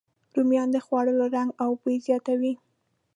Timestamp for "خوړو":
0.85-1.23